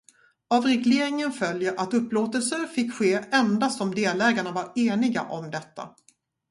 [0.49, 5.89] Av regleringen följer att upplåtelser fick ske endast om delägarna var eniga om detta.